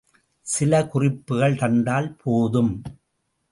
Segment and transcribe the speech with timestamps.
[0.45, 2.81] சில குறிப்புகள் தந்தால் போதும்.